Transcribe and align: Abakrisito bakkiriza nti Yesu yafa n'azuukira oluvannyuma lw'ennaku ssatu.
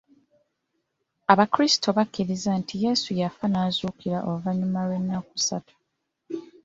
Abakrisito 1.31 1.89
bakkiriza 1.97 2.51
nti 2.61 2.75
Yesu 2.85 3.09
yafa 3.21 3.45
n'azuukira 3.49 4.17
oluvannyuma 4.29 4.79
lw'ennaku 4.87 5.33
ssatu. 5.39 5.75